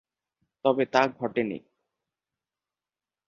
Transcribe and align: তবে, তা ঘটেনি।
তবে, 0.65 0.83
তা 0.85 1.01
ঘটেনি। 1.19 1.57